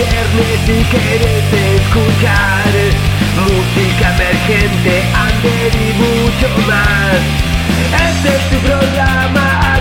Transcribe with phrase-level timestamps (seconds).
[0.00, 2.72] viernes si quieres escuchar
[3.36, 7.20] música emergente, under y mucho más.
[8.08, 9.79] Este es tu programa,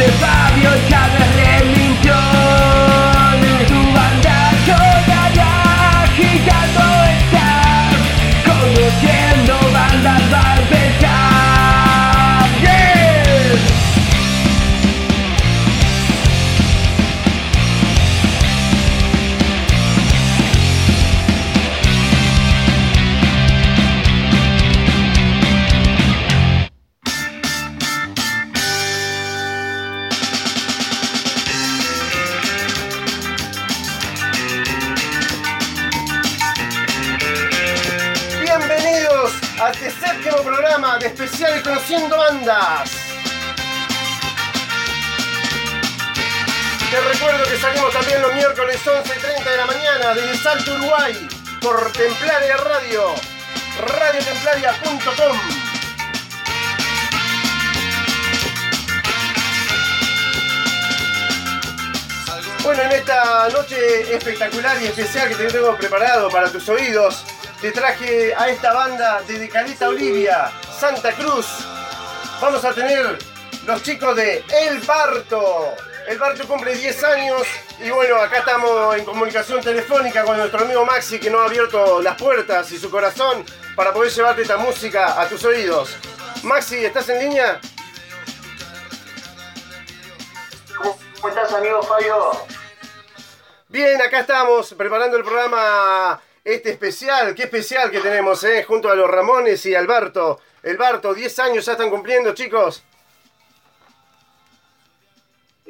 [0.00, 0.39] Conduce
[51.60, 53.14] por Templaria Radio,
[53.80, 55.38] radiotemplaria.com.
[62.62, 67.24] Bueno, en esta noche espectacular y especial que te tengo preparado para tus oídos,
[67.60, 71.46] te traje a esta banda de Caleta Olivia, Santa Cruz.
[72.40, 73.18] Vamos a tener
[73.66, 75.74] los chicos de El Barto.
[76.08, 77.42] El Barto cumple 10 años
[77.78, 82.02] y bueno, acá estamos en comunicación telefónica con nuestro amigo Maxi que nos ha abierto
[82.02, 83.44] las puertas y su corazón
[83.76, 85.96] para poder llevarte esta música a tus oídos.
[86.42, 87.60] Maxi, ¿estás en línea?
[90.76, 92.32] ¿Cómo estás, amigo Fabio?
[93.68, 98.64] Bien, acá estamos preparando el programa este especial, qué especial que tenemos, ¿eh?
[98.64, 100.40] Junto a los Ramones y Alberto.
[100.62, 102.82] El Barto, 10 años ya están cumpliendo, chicos.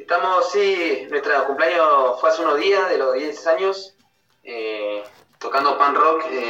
[0.01, 3.95] Estamos, sí, nuestro cumpleaños fue hace unos días, de los 10 años,
[4.43, 5.03] eh,
[5.37, 6.49] tocando pan rock eh,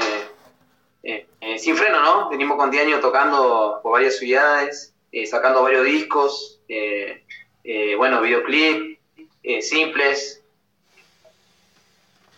[1.03, 2.29] eh, eh, sin freno, ¿no?
[2.29, 6.62] Venimos con 10 años tocando por varias ciudades, eh, sacando varios discos,
[7.97, 8.97] bueno, videoclip,
[9.59, 10.41] simples.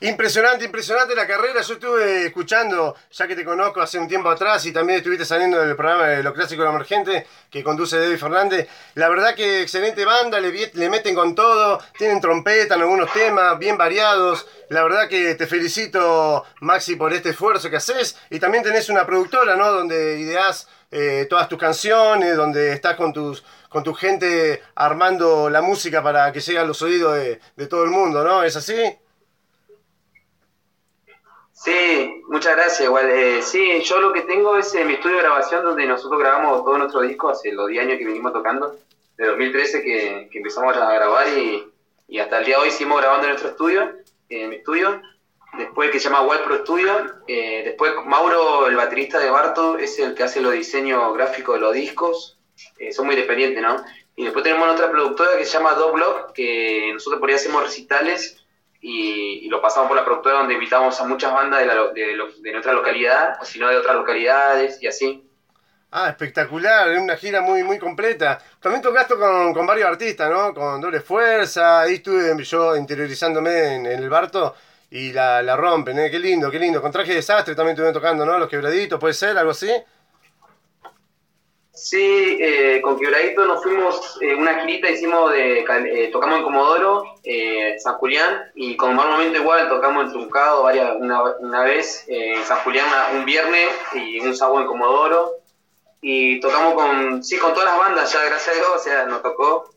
[0.04, 1.62] Impresionante, impresionante la carrera.
[1.62, 5.58] Yo estuve escuchando, ya que te conozco hace un tiempo atrás y también estuviste saliendo
[5.62, 8.68] del programa de Lo Clásico de Emergente que conduce David Fernández.
[8.96, 13.58] La verdad que excelente banda, le, le meten con todo, tienen trompeta en algunos temas,
[13.58, 14.46] bien variados.
[14.68, 18.18] La verdad que te felicito, Maxi, por este esfuerzo que haces.
[18.30, 19.72] Y también tenés una productora, ¿no?
[19.72, 25.62] Donde ideás eh, todas tus canciones, donde estás con tus con tu gente armando la
[25.62, 28.44] música para que llegue a los oídos de, de todo el mundo, ¿no?
[28.44, 28.76] ¿Es así?
[31.64, 32.82] Sí, muchas gracias.
[32.82, 36.20] Igual, eh, sí, yo lo que tengo es eh, mi estudio de grabación donde nosotros
[36.20, 38.76] grabamos todos nuestros discos hace los 10 años que venimos tocando,
[39.16, 43.30] de 2013 que, empezamos a grabar y, hasta el día de hoy seguimos grabando en
[43.30, 43.92] nuestro estudio,
[44.28, 45.02] en mi estudio.
[45.58, 47.16] Después que se llama Wild Pro Studio.
[47.28, 51.62] Eh, después Mauro, el baterista de Barto, es el que hace los diseños gráficos de
[51.62, 52.40] los discos.
[52.78, 53.78] Eh, son muy independientes, ¿no?
[54.18, 57.64] Y después tenemos otra productora que se llama Dog Block, que nosotros por ahí hacemos
[57.64, 58.43] recitales
[58.84, 62.52] y, lo pasamos por la productora donde invitamos a muchas bandas de, la de, de
[62.52, 65.30] nuestra localidad, o si no de otras localidades y así.
[65.92, 68.40] Ah, espectacular, es una gira muy, muy completa.
[68.60, 70.54] También tocaste con, con varios artistas, ¿no?
[70.54, 74.56] Con Doble Fuerza, ahí estuve yo interiorizándome en, en el Barto
[74.90, 76.12] y la, la rompen, ¿eh?
[76.12, 76.82] Qué lindo, qué lindo.
[76.82, 78.38] Con Traje Desastre también estuvieron tocando, ¿no?
[78.38, 79.38] Los Quebraditos, ¿puede ser?
[79.38, 79.72] ¿Algo así?
[81.76, 87.04] Sí, eh, con Quebradito nos fuimos eh, una girita, hicimos de, eh, tocamos en Comodoro,
[87.24, 92.06] eh, San Julián, y con Mal Momento igual tocamos en Truncado varias, una, una vez,
[92.08, 95.38] en San Julián un viernes y un sábado en Comodoro,
[96.00, 99.24] y tocamos con, sí, con todas las bandas ya, gracias a Dios, o sea, nos
[99.24, 99.74] tocó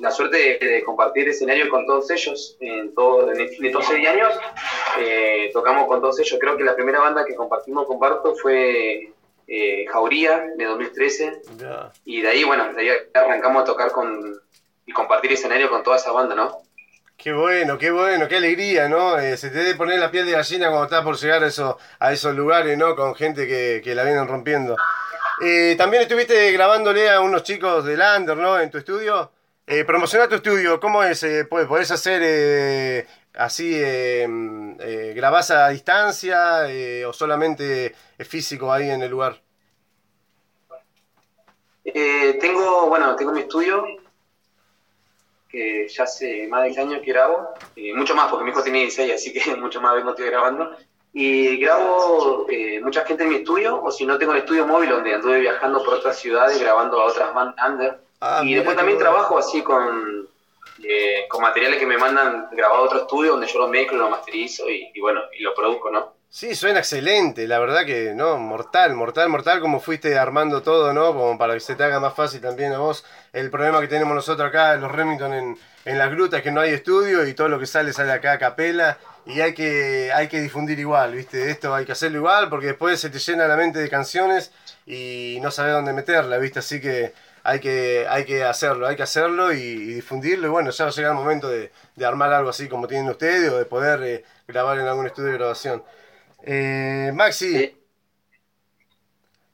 [0.00, 4.34] la suerte de, compartir escenario con todos ellos, en, todo, en, estos seis años,
[5.54, 9.10] tocamos con todos ellos, creo que la primera banda que compartimos con Barto fue
[9.46, 11.90] eh, Jauría, de 2013, Ya.
[12.04, 14.40] y de ahí, bueno, de ahí arrancamos a tocar con
[14.86, 16.58] y compartir escenario con toda esa banda, ¿no?
[17.16, 19.16] Qué bueno, qué bueno, qué alegría, ¿no?
[19.18, 21.78] Eh, se te debe poner la piel de gallina cuando estás por llegar a, eso,
[22.00, 22.96] a esos lugares, ¿no?
[22.96, 24.76] Con gente que, que la vienen rompiendo.
[25.44, 28.58] Eh, también estuviste grabándole a unos chicos de Lander, ¿no?
[28.58, 29.30] En tu estudio.
[29.66, 31.22] Eh, promociona tu estudio, ¿cómo es?
[31.22, 36.66] Eh, ¿pod- ¿Podés hacer así eh, grabás a distancia
[37.06, 39.40] o solamente físico ahí en el lugar?
[41.84, 43.84] Eh, tengo, bueno, tengo mi estudio,
[45.52, 48.62] que ya hace más de 10 años que grabo, eh, mucho más porque mi hijo
[48.62, 50.74] tiene 16, así que mucho más vengo estoy grabando.
[51.14, 54.88] Y grabo eh, mucha gente en mi estudio, o si no tengo el estudio móvil
[54.88, 58.00] donde anduve viajando por otras ciudades grabando a otras band under.
[58.20, 59.10] Ah, y después también bueno.
[59.10, 60.26] trabajo así con,
[60.82, 64.08] eh, con materiales que me mandan grabado a otro estudio donde yo lo mezclo, lo
[64.08, 66.14] masterizo y, y bueno, y lo produzco, ¿no?
[66.34, 71.12] Sí, suena excelente, la verdad que no, mortal, mortal, mortal, como fuiste armando todo, ¿no?
[71.12, 73.04] Como para que se te haga más fácil también a vos.
[73.34, 76.70] El problema que tenemos nosotros acá, los Remington en, en las grutas, que no hay
[76.72, 80.40] estudio y todo lo que sale sale acá a capela y hay que, hay que
[80.40, 81.50] difundir igual, ¿viste?
[81.50, 84.52] Esto hay que hacerlo igual porque después se te llena la mente de canciones
[84.86, 86.60] y no sabes dónde meterla, ¿viste?
[86.60, 87.12] Así que
[87.42, 90.90] hay que, hay que hacerlo, hay que hacerlo y, y difundirlo y bueno, ya va
[90.90, 94.02] a llegar el momento de, de armar algo así como tienen ustedes o de poder
[94.02, 95.82] eh, grabar en algún estudio de grabación.
[96.44, 97.76] Eh, Maxi, Sí.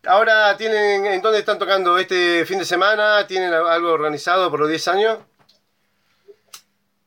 [0.07, 3.27] ahora tienen, ¿en dónde están tocando este fin de semana?
[3.27, 5.19] ¿Tienen algo organizado por los 10 años?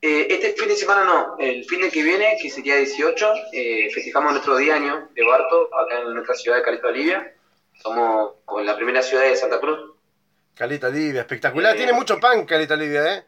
[0.04, 3.90] Eh, este fin de semana no, el fin de que viene, que sería 18, eh,
[3.94, 7.34] festejamos nuestro día año de Barto, acá en nuestra ciudad de Caleta Olivia.
[7.84, 9.92] Somos con la primera ciudad de Santa Cruz.
[10.56, 11.74] Caleta Livia, espectacular.
[11.76, 13.26] Eh, Tiene mucho punk Caleta Livia, ¿eh?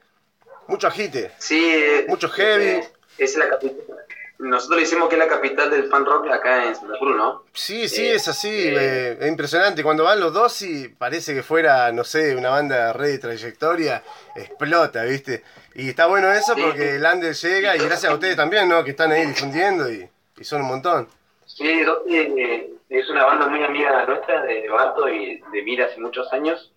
[0.67, 1.31] Mucho agite.
[1.39, 2.81] Sí, Mucho heavy.
[3.17, 4.02] es la capital.
[4.39, 7.43] Nosotros le decimos que es la capital del fan rock acá en Santa Cruz, ¿no?
[7.53, 9.83] Sí, sí, Eh, es así, eh, es impresionante.
[9.83, 14.03] Cuando van los dos y parece que fuera, no sé, una banda re de trayectoria,
[14.35, 15.43] explota, ¿viste?
[15.75, 18.83] Y está bueno eso porque el Ander llega y gracias a ustedes también, ¿no?
[18.83, 21.07] Que están ahí difundiendo y, y son un montón.
[21.45, 25.99] Sí, Dotti, eh, es una banda muy amiga nuestra de Barto y de Mira hace
[26.01, 26.71] muchos años.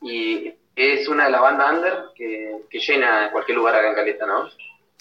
[0.00, 4.26] Y es una de las bandas under que, que llena cualquier lugar acá en Caleta,
[4.26, 4.48] ¿no?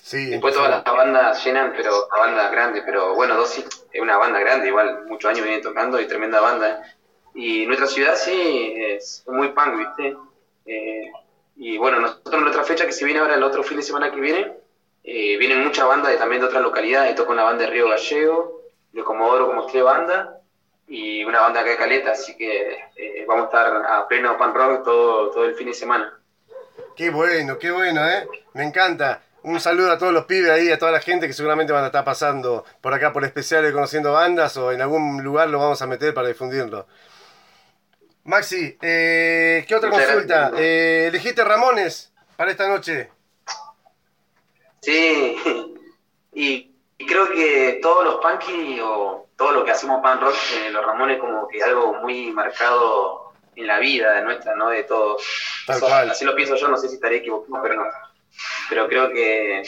[0.03, 3.63] Sí, Después todas las bandas llenan, pero la banda grande, pero bueno, Dossi
[3.93, 6.71] es una banda grande, igual muchos años viene tocando y tremenda banda.
[6.71, 6.95] ¿eh?
[7.35, 10.17] Y nuestra ciudad sí es muy punk, ¿viste?
[10.65, 11.09] Eh,
[11.55, 14.11] y bueno, nosotros en nuestra fecha que se viene ahora el otro fin de semana
[14.11, 14.51] que viene,
[15.05, 18.61] eh, vienen muchas bandas de, también de otras localidades, toca una banda de Río Gallego,
[18.91, 20.31] de Comodoro como tres bandas,
[20.85, 24.53] y una banda acá de Caleta, así que eh, vamos a estar a pleno punk
[24.53, 26.19] rock todo, todo el fin de semana.
[26.93, 28.27] Qué bueno, qué bueno, ¿eh?
[28.51, 29.21] Me encanta.
[29.43, 31.87] Un saludo a todos los pibes ahí, a toda la gente que seguramente van a
[31.87, 35.87] estar pasando por acá por especiales conociendo bandas o en algún lugar lo vamos a
[35.87, 36.87] meter para difundirlo.
[38.23, 40.35] Maxi, eh, ¿qué otra Muchas consulta?
[40.35, 40.61] gracias.
[40.61, 43.09] Eh, ¿Elegiste Ramones para esta noche?
[44.81, 45.35] Sí,
[46.33, 46.71] y,
[47.05, 51.19] creo que todos los punky o todo lo que hacemos punk rock, eh, los Ramones
[51.19, 54.69] como que algo muy marcado en la vida de nuestra, ¿no?
[54.69, 55.21] De todos.
[55.67, 56.09] Tal cual.
[56.09, 58.12] Así lo pienso yo, no sé si estaré equivocado, pero no.
[58.69, 59.61] Pero creo que,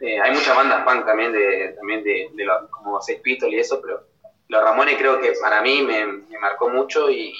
[0.00, 3.58] eh, hay muchas bandas punk también de, también de, de los- como Sex Pistols y
[3.58, 4.02] eso, pero
[4.48, 6.06] los Ramones creo que para mí me,
[6.40, 7.32] marcó mucho y,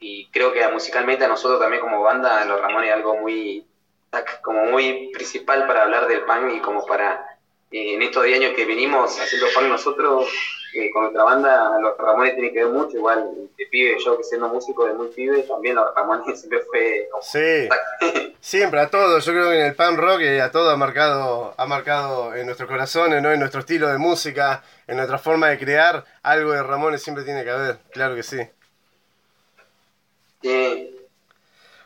[0.00, 3.66] y creo que musicalmente a nosotros también como banda, los Ramones es algo muy
[4.42, 7.25] como muy principal para hablar del punk y como para
[7.72, 10.28] eh, en estos 10 años que venimos haciendo punk nosotros
[10.74, 14.24] eh, con nuestra banda los Ramones tienen que ver mucho igual de pibe yo que
[14.24, 17.68] siendo músico de muy pibe también los Ramones siempre fue como Sí,
[18.40, 19.24] siempre, a todos.
[19.24, 22.46] Yo creo que en el punk rock eh, a todo ha marcado, ha marcado en
[22.46, 23.32] nuestros corazones, ¿no?
[23.32, 26.04] en nuestro estilo de música, en nuestra forma de crear.
[26.22, 28.38] Algo de Ramones siempre tiene que haber, claro que sí.
[30.42, 30.94] eh,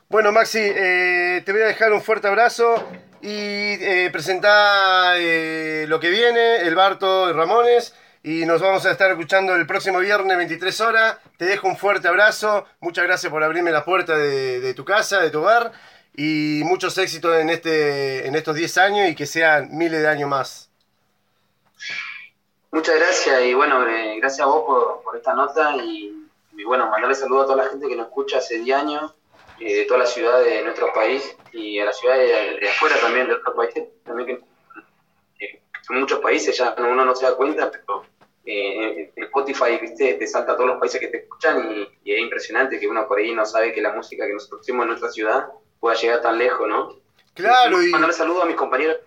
[0.08, 2.74] Bueno, Maxi, eh, te voy a dejar un fuerte abrazo
[3.22, 7.94] y eh, presentar eh, lo que viene, el Barto Ramones.
[8.22, 11.18] Y nos vamos a estar escuchando el próximo viernes, 23 horas.
[11.38, 12.66] Te dejo un fuerte abrazo.
[12.80, 15.72] Muchas gracias por abrirme la puerta de, tu casa, de tu hogar.
[16.14, 20.28] Y muchos éxitos en, este, en estos 10 años y que sean miles de años
[20.28, 20.70] más.
[22.72, 27.14] muchas gracias y bueno eh, gracias a vos por, esta nota y, y, bueno mandarle
[27.14, 29.14] saludos a toda la gente que nos escucha hace 10 años
[29.60, 32.96] eh, de toda la ciudad de nuestro país y a la ciudad de, de afuera
[33.00, 37.36] también de otros países también que eh, son muchos países ya uno no se da
[37.36, 38.04] cuenta pero
[38.44, 40.14] eh, Spotify ¿viste?
[40.14, 43.06] te salta a todos los países que te escuchan y, y, es impresionante que uno
[43.06, 45.48] por ahí no sabe que la música que nosotros hacemos en nuestra ciudad
[45.80, 47.00] pueda llegar tan lejos, ¿no?
[47.34, 47.90] Claro, y...
[47.90, 48.98] Mandarle saludos a mis compañeros,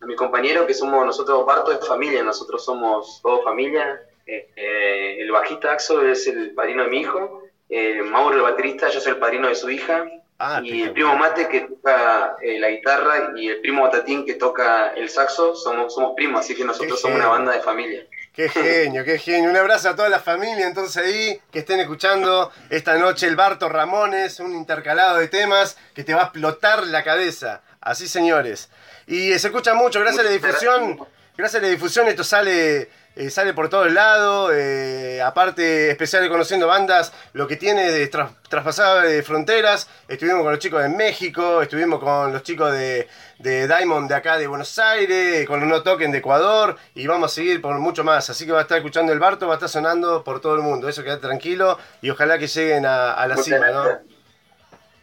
[0.00, 4.00] a mis compañeros que somos nosotros parto de familia, nosotros somos todos familia.
[4.26, 8.88] Eh, eh, el bajista Axo es el padrino de mi hijo, eh, Mauro el baterista,
[8.88, 10.04] yo soy el padrino de su hija,
[10.42, 14.36] Ah, y el primo Mate que toca eh, la guitarra y el primo Batatín que
[14.36, 18.06] toca el saxo, somos, somos primos, así que nosotros somos una banda de familia.
[18.32, 19.50] Qué genio, qué genio.
[19.50, 23.68] Un abrazo a toda la familia entonces ahí que estén escuchando esta noche el Barto
[23.68, 27.60] Ramones, un intercalado de temas que te va a explotar la cabeza.
[27.82, 28.70] Así señores.
[29.06, 31.06] Y se escucha mucho, gracias a la difusión.
[31.36, 32.88] Gracias a la difusión esto sale
[33.20, 38.06] eh, sale por todos lados, eh, aparte especial de Conociendo Bandas, lo que tiene de
[38.06, 43.08] tras, traspasar de fronteras, estuvimos con los chicos de México, estuvimos con los chicos de,
[43.38, 47.30] de Diamond de acá de Buenos Aires, con los No Token de Ecuador, y vamos
[47.30, 49.56] a seguir por mucho más, así que va a estar escuchando el Barto, va a
[49.56, 53.26] estar sonando por todo el mundo, eso queda tranquilo, y ojalá que lleguen a, a
[53.28, 53.84] la Muchas cima, ¿no?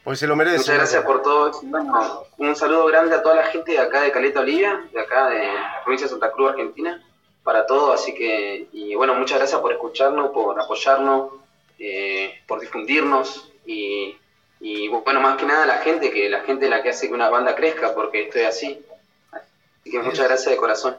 [0.04, 0.58] Porque se lo merece.
[0.58, 1.52] Muchas gracias por todo.
[1.64, 5.28] Bueno, un saludo grande a toda la gente de acá de Caleta Olivia, de acá
[5.28, 7.04] de la provincia de Santa Cruz, Argentina,
[7.48, 7.94] para todo.
[7.94, 11.32] Así que, y bueno, muchas gracias por escucharnos, por apoyarnos,
[11.80, 14.18] eh, por difundirnos y,
[14.60, 17.14] y bueno, más que nada la gente, que la gente es la que hace que
[17.14, 18.86] una banda crezca, porque estoy así.
[19.32, 20.98] Así que muchas gracias de corazón.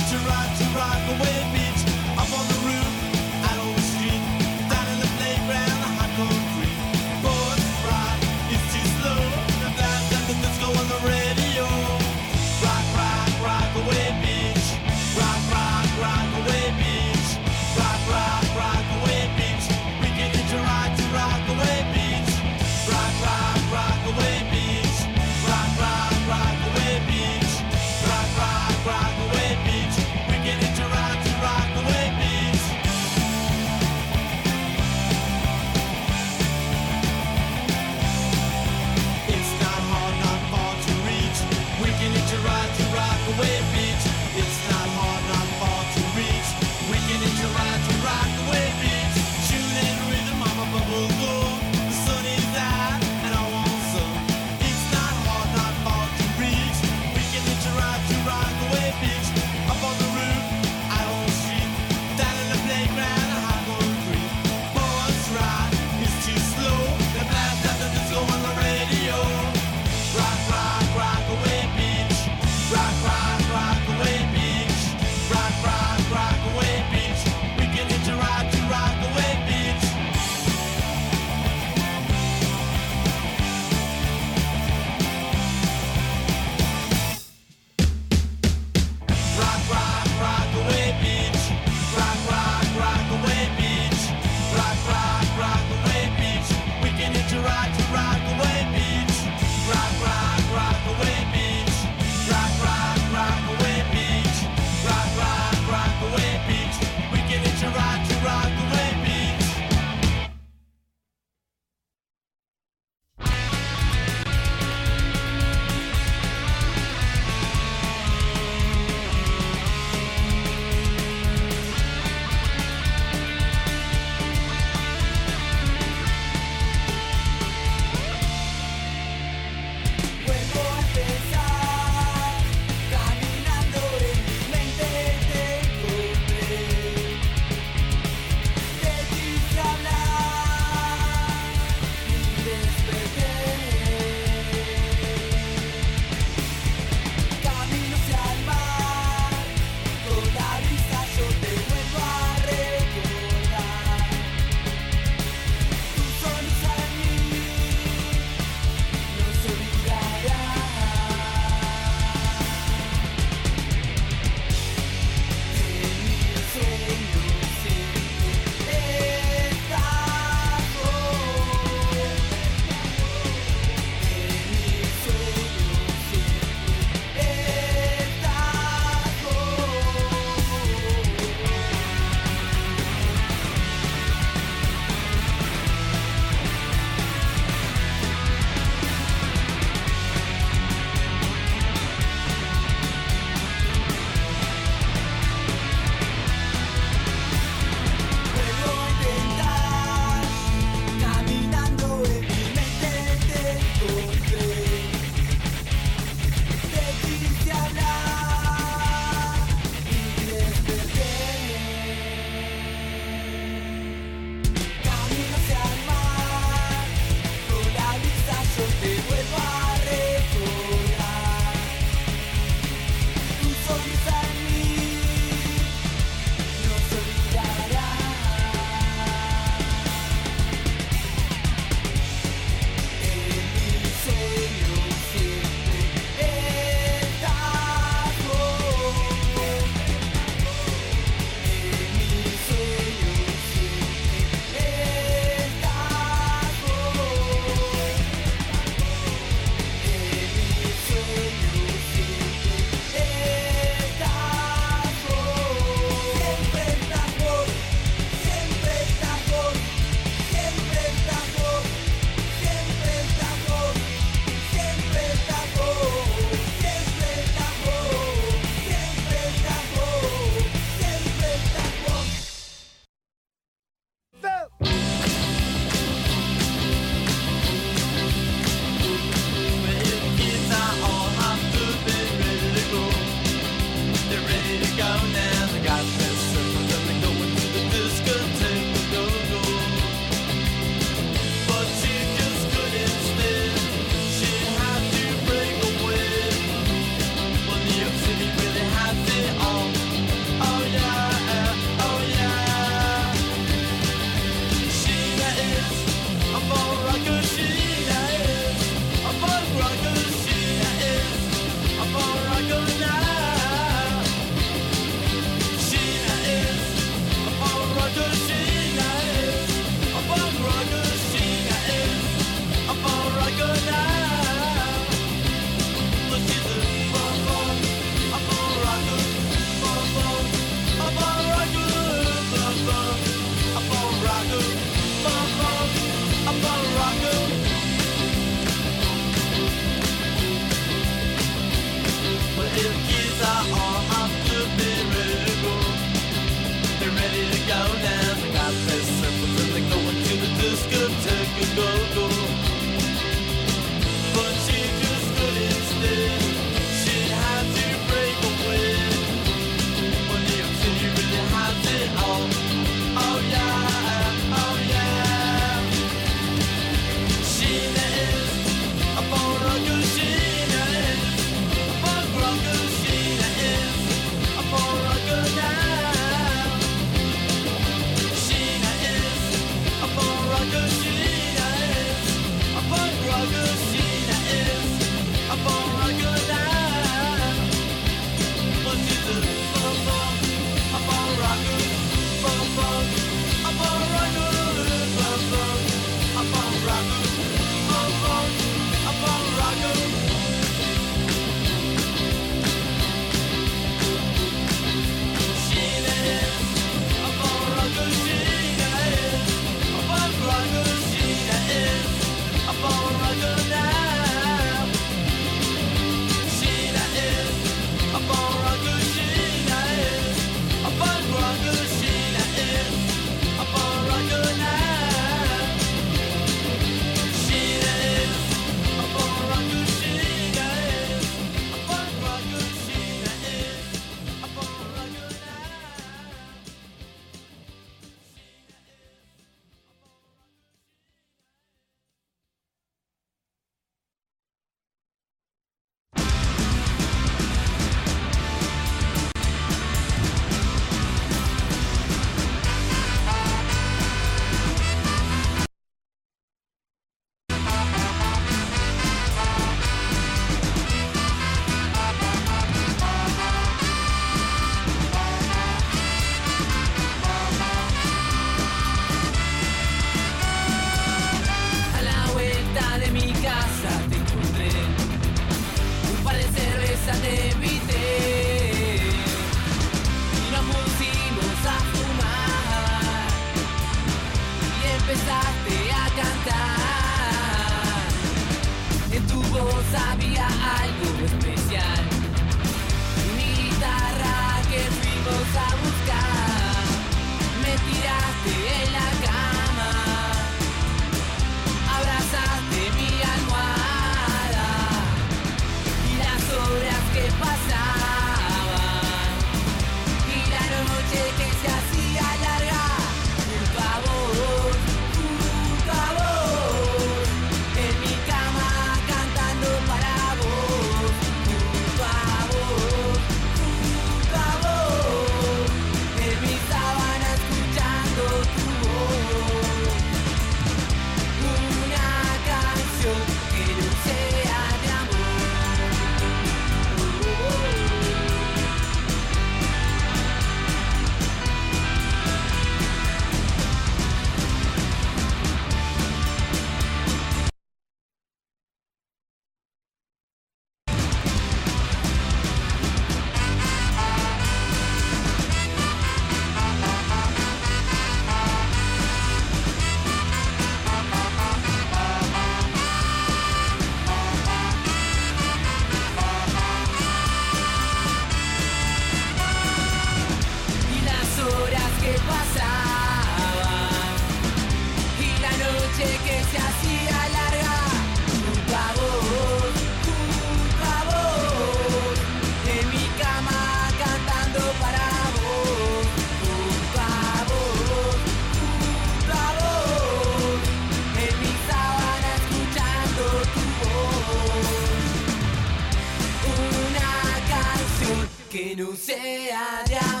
[598.55, 599.29] não sei
[599.77, 600.00] amor.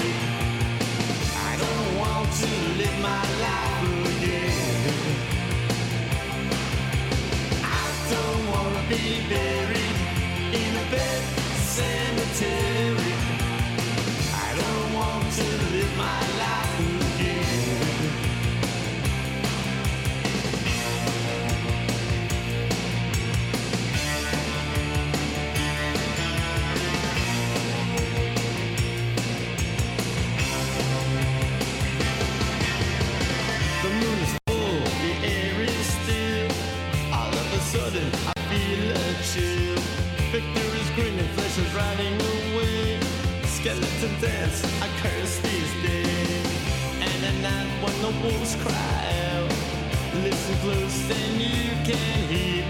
[10.53, 10.85] in a
[11.57, 12.70] cemetery.
[48.55, 49.51] cry out.
[50.23, 52.60] Listen close, then you can hear.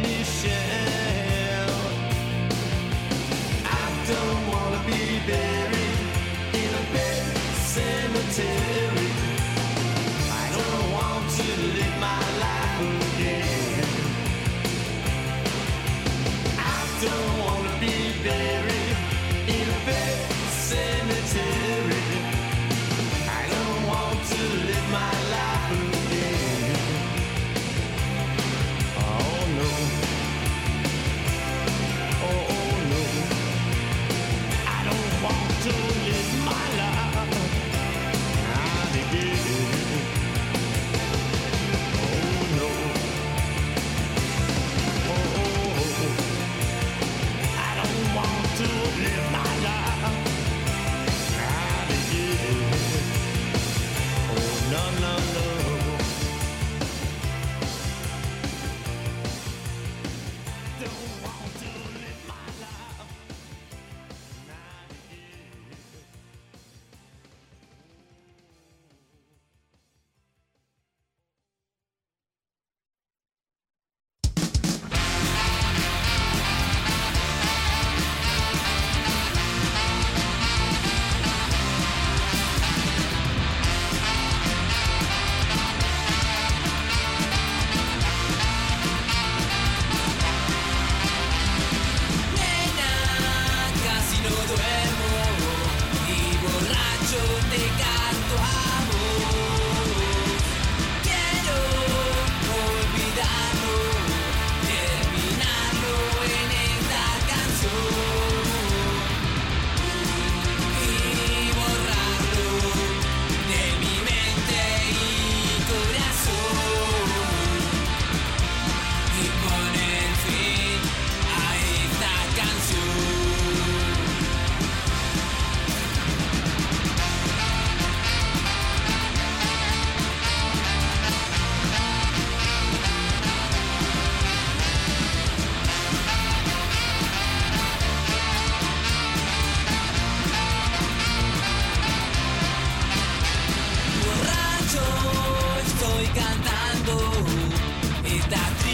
[148.33, 148.70] Esta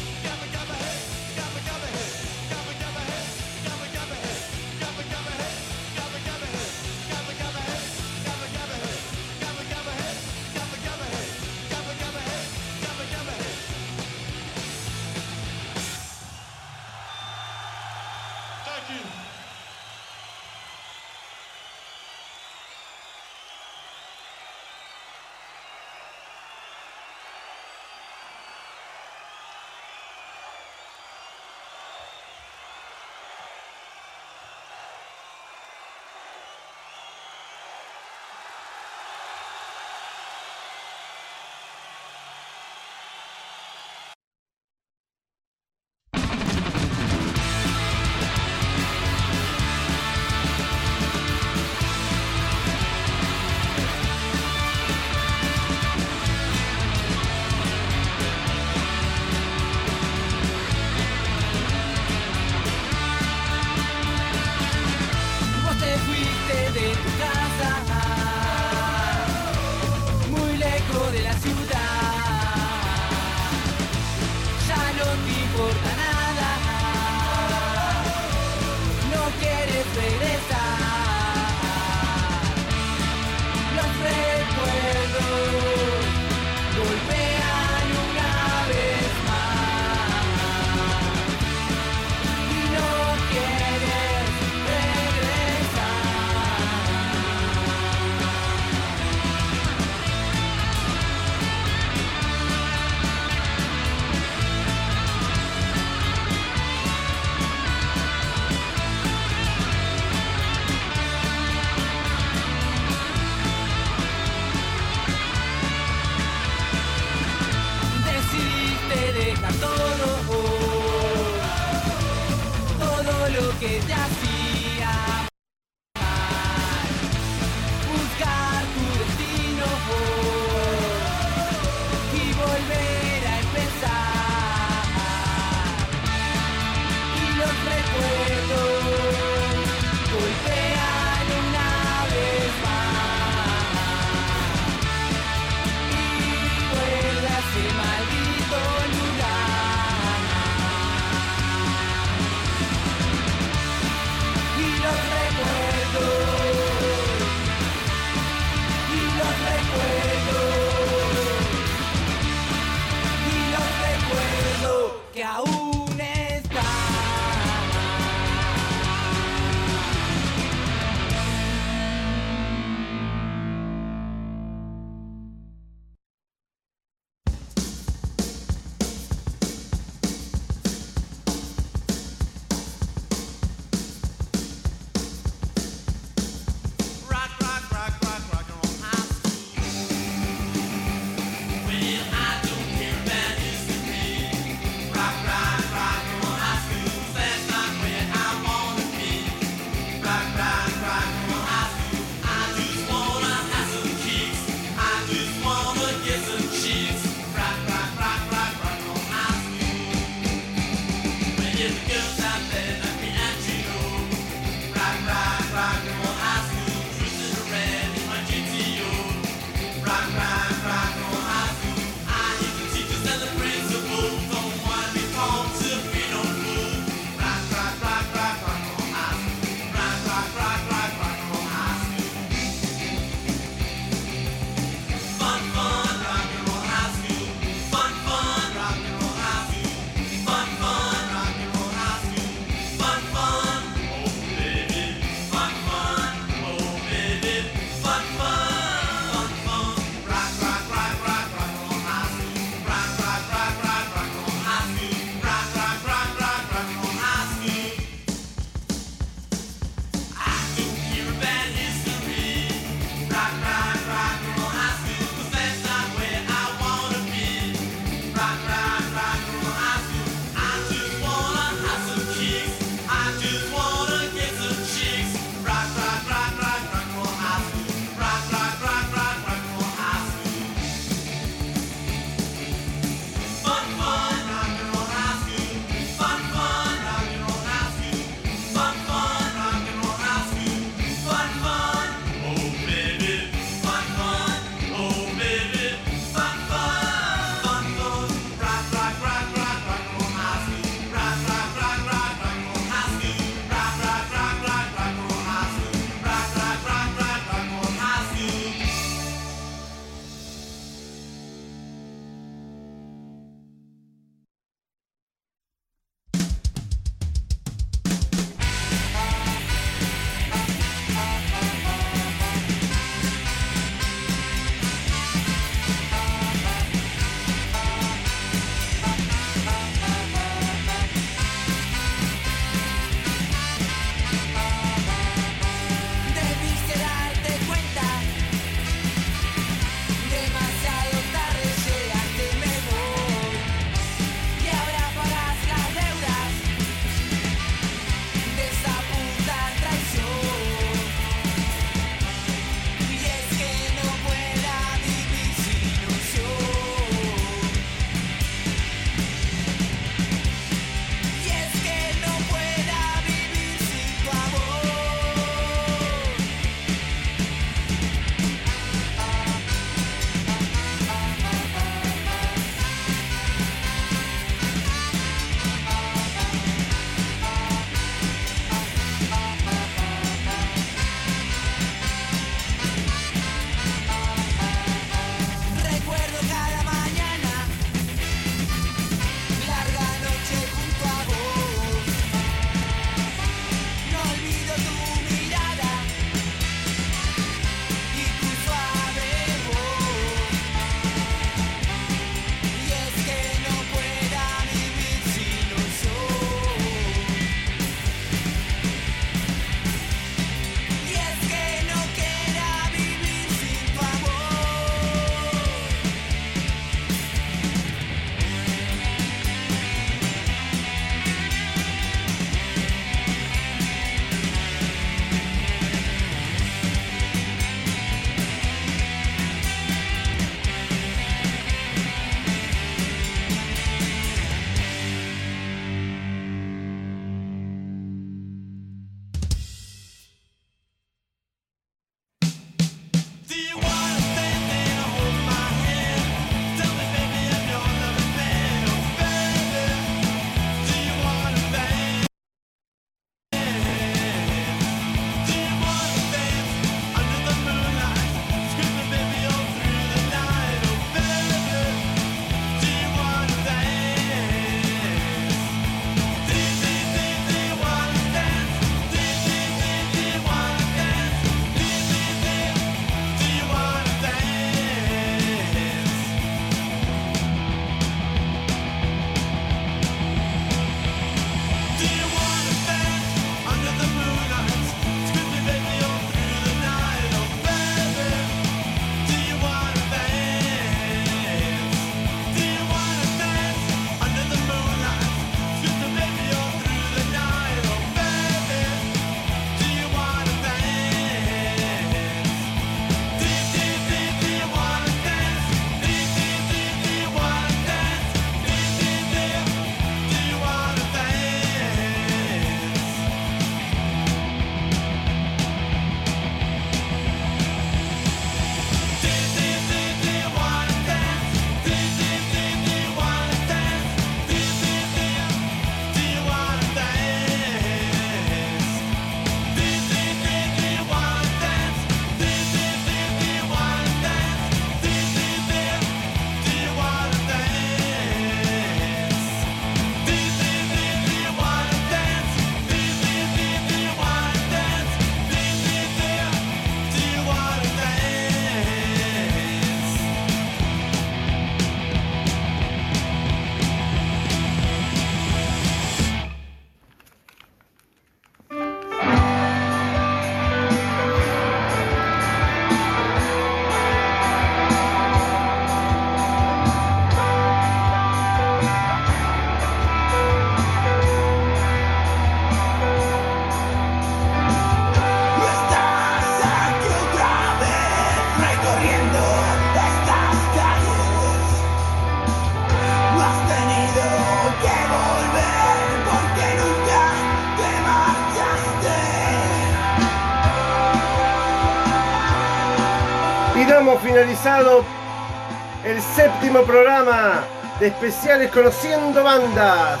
[595.84, 597.44] el séptimo programa
[597.78, 600.00] de especiales Conociendo Bandas.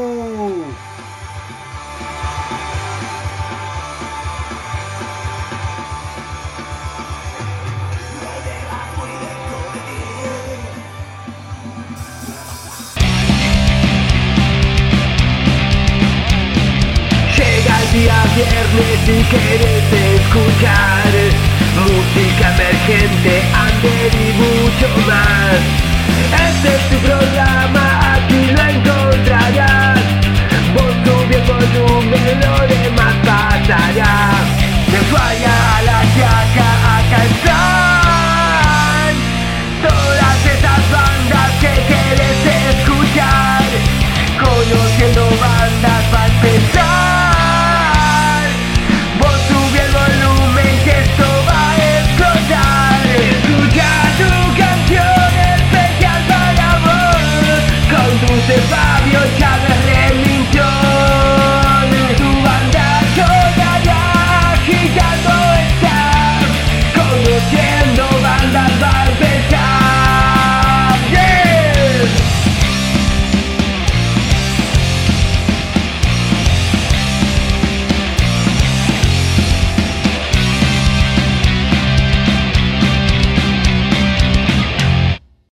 [19.07, 21.13] si quieres escuchar
[21.77, 25.59] música emergente, under y mucho más.
[26.49, 30.01] Este es tu programa, aquí lo encontrarás.
[30.75, 32.24] Vos sube volumen.